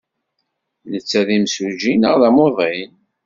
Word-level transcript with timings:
Netta 0.91 1.21
d 1.27 1.29
imsujji 1.37 1.93
neɣ 1.95 2.13
d 2.21 2.23
amuḍin? 2.27 2.91